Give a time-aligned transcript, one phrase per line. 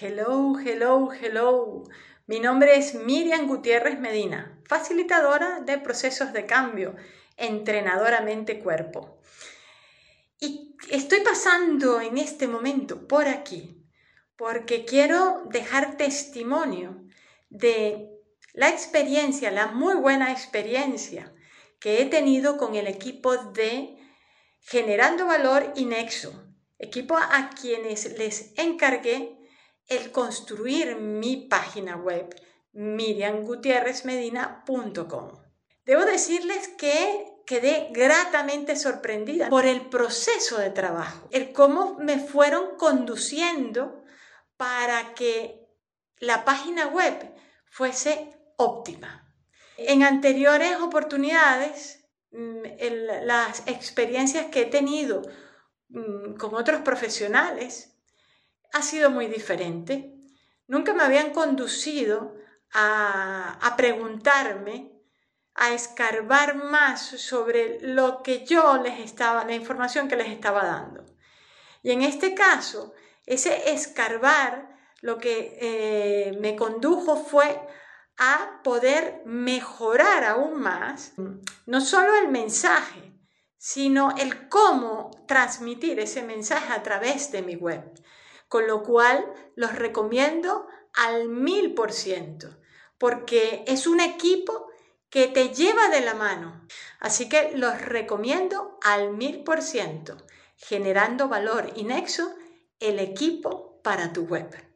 [0.00, 1.82] Hello, hello, hello.
[2.28, 6.94] Mi nombre es Miriam Gutiérrez Medina, facilitadora de procesos de cambio,
[7.36, 9.18] entrenadora mente-cuerpo.
[10.38, 13.82] Y estoy pasando en este momento por aquí
[14.36, 17.02] porque quiero dejar testimonio
[17.50, 18.08] de
[18.52, 21.34] la experiencia, la muy buena experiencia
[21.80, 23.98] que he tenido con el equipo de
[24.60, 26.44] Generando Valor y Nexo,
[26.78, 29.37] equipo a quienes les encargué
[29.88, 32.36] el construir mi página web
[32.72, 35.32] miriamgutierrezmedina.com.
[35.84, 42.76] Debo decirles que quedé gratamente sorprendida por el proceso de trabajo, el cómo me fueron
[42.76, 44.04] conduciendo
[44.58, 45.66] para que
[46.18, 47.32] la página web
[47.70, 49.24] fuese óptima.
[49.78, 52.62] En anteriores oportunidades, mm,
[53.24, 55.22] las experiencias que he tenido
[55.88, 57.97] mm, con otros profesionales
[58.72, 60.14] ha sido muy diferente.
[60.66, 62.36] Nunca me habían conducido
[62.72, 64.92] a, preguntarme,
[65.54, 71.04] a escarbar más sobre lo que yo les estaba, la información que les estaba dando.
[71.82, 72.92] Y en este caso,
[73.24, 77.60] ese escarbar lo que eh, me condujo fue
[78.18, 81.12] a poder mejorar aún más
[81.66, 83.12] no solo el mensaje,
[83.56, 87.92] sino el cómo transmitir ese mensaje a través de mi web
[88.48, 92.58] con lo cual los recomiendo al mil por ciento,
[92.98, 94.68] porque es un equipo
[95.10, 96.66] que te lleva de la mano.
[97.00, 100.16] Así que los recomiendo al mil por ciento,
[100.56, 102.34] generando valor y nexo
[102.80, 104.67] el equipo para tu web.